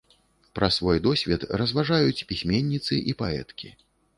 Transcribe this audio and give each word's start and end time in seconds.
Пра 0.59 0.69
свой 0.77 0.97
досвед 1.07 1.45
разважаюць 1.63 2.25
пісьменніцы 2.33 2.93
і 3.13 3.17
паэткі. 3.21 3.69